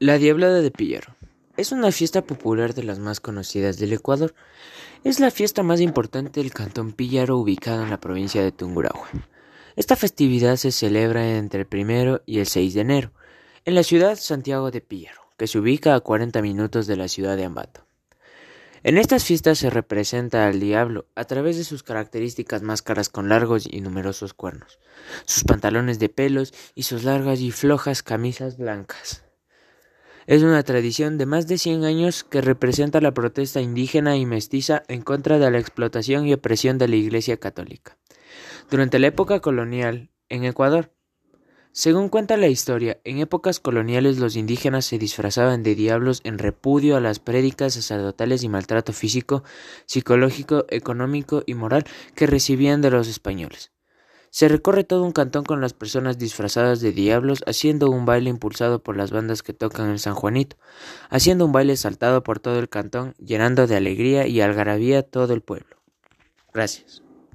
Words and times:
La 0.00 0.18
Diablada 0.18 0.60
de 0.60 0.72
Pillaro 0.72 1.14
es 1.56 1.70
una 1.70 1.92
fiesta 1.92 2.22
popular 2.22 2.74
de 2.74 2.82
las 2.82 2.98
más 2.98 3.20
conocidas 3.20 3.78
del 3.78 3.92
Ecuador. 3.92 4.34
Es 5.04 5.20
la 5.20 5.30
fiesta 5.30 5.62
más 5.62 5.80
importante 5.80 6.40
del 6.40 6.52
cantón 6.52 6.92
Pillaro 6.92 7.38
ubicado 7.38 7.84
en 7.84 7.90
la 7.90 8.00
provincia 8.00 8.42
de 8.42 8.50
Tungurahua. 8.50 9.08
Esta 9.76 9.94
festividad 9.94 10.56
se 10.56 10.72
celebra 10.72 11.36
entre 11.36 11.60
el 11.60 11.66
primero 11.66 12.22
y 12.26 12.40
el 12.40 12.48
6 12.48 12.74
de 12.74 12.80
enero 12.80 13.12
en 13.64 13.76
la 13.76 13.84
ciudad 13.84 14.16
Santiago 14.16 14.72
de 14.72 14.80
Pillaro, 14.80 15.20
que 15.38 15.46
se 15.46 15.60
ubica 15.60 15.94
a 15.94 16.00
40 16.00 16.42
minutos 16.42 16.88
de 16.88 16.96
la 16.96 17.06
ciudad 17.06 17.36
de 17.36 17.44
Ambato. 17.44 17.86
En 18.82 18.98
estas 18.98 19.24
fiestas 19.24 19.58
se 19.58 19.70
representa 19.70 20.48
al 20.48 20.58
diablo 20.58 21.06
a 21.14 21.24
través 21.24 21.56
de 21.56 21.62
sus 21.62 21.84
características 21.84 22.62
máscaras 22.62 23.08
con 23.08 23.28
largos 23.28 23.68
y 23.70 23.80
numerosos 23.80 24.34
cuernos, 24.34 24.80
sus 25.24 25.44
pantalones 25.44 26.00
de 26.00 26.08
pelos 26.08 26.52
y 26.74 26.82
sus 26.82 27.04
largas 27.04 27.38
y 27.38 27.52
flojas 27.52 28.02
camisas 28.02 28.58
blancas. 28.58 29.24
Es 30.26 30.42
una 30.42 30.62
tradición 30.62 31.18
de 31.18 31.26
más 31.26 31.46
de 31.46 31.58
100 31.58 31.84
años 31.84 32.24
que 32.24 32.40
representa 32.40 33.00
la 33.00 33.12
protesta 33.12 33.60
indígena 33.60 34.16
y 34.16 34.24
mestiza 34.24 34.82
en 34.88 35.02
contra 35.02 35.38
de 35.38 35.50
la 35.50 35.58
explotación 35.58 36.26
y 36.26 36.32
opresión 36.32 36.78
de 36.78 36.88
la 36.88 36.96
Iglesia 36.96 37.36
Católica. 37.36 37.98
Durante 38.70 38.98
la 38.98 39.08
época 39.08 39.40
colonial, 39.40 40.10
en 40.30 40.44
Ecuador, 40.44 40.90
según 41.72 42.08
cuenta 42.08 42.36
la 42.36 42.46
historia, 42.46 43.00
en 43.04 43.18
épocas 43.18 43.58
coloniales 43.58 44.18
los 44.18 44.36
indígenas 44.36 44.86
se 44.86 44.96
disfrazaban 44.96 45.64
de 45.64 45.74
diablos 45.74 46.20
en 46.22 46.38
repudio 46.38 46.96
a 46.96 47.00
las 47.00 47.18
prédicas 47.18 47.74
sacerdotales 47.74 48.44
y 48.44 48.48
maltrato 48.48 48.92
físico, 48.92 49.42
psicológico, 49.84 50.66
económico 50.70 51.42
y 51.46 51.54
moral 51.54 51.84
que 52.14 52.28
recibían 52.28 52.80
de 52.80 52.90
los 52.90 53.08
españoles. 53.08 53.73
Se 54.34 54.48
recorre 54.48 54.82
todo 54.82 55.04
un 55.04 55.12
cantón 55.12 55.44
con 55.44 55.60
las 55.60 55.74
personas 55.74 56.18
disfrazadas 56.18 56.80
de 56.80 56.90
diablos 56.90 57.44
haciendo 57.46 57.88
un 57.88 58.04
baile 58.04 58.30
impulsado 58.30 58.82
por 58.82 58.96
las 58.96 59.12
bandas 59.12 59.44
que 59.44 59.52
tocan 59.52 59.90
el 59.90 60.00
San 60.00 60.16
Juanito, 60.16 60.56
haciendo 61.08 61.46
un 61.46 61.52
baile 61.52 61.76
saltado 61.76 62.24
por 62.24 62.40
todo 62.40 62.58
el 62.58 62.68
cantón, 62.68 63.14
llenando 63.18 63.68
de 63.68 63.76
alegría 63.76 64.26
y 64.26 64.40
algarabía 64.40 65.04
todo 65.04 65.34
el 65.34 65.40
pueblo. 65.40 65.76
Gracias. 66.52 67.03